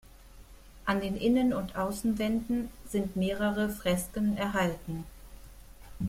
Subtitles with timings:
[0.87, 5.03] An den Innen- und Außenwände sind mehrere Fresken erhalten.